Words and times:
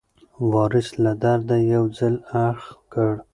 وارث 0.51 0.89
له 1.03 1.11
درده 1.23 1.57
یو 1.73 1.83
ځل 1.97 2.15
اخ 2.47 2.59
کړ. 2.93 3.11